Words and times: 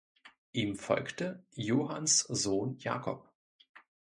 Ihm 0.51 0.77
folgte 0.77 1.43
Johanns 1.53 2.21
Sohn 2.21 2.75
Jakob. 2.79 3.29